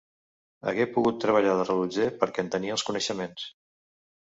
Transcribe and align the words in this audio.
Hagué 0.71 0.87
pogut 0.95 1.21
treballar 1.25 1.53
de 1.61 1.67
rellotger 1.69 2.11
perquè 2.25 2.47
en 2.49 2.53
tenia 2.59 2.77
els 2.79 2.91
coneixements. 2.93 3.51